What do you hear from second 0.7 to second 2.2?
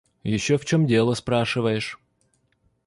дело спрашиваешь.